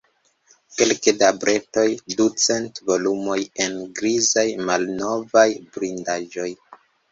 [0.77, 1.83] Kelke da bretoj,
[2.21, 5.47] ducent volumoj en grizaj, malnovaj
[5.79, 6.51] bindaĵoj.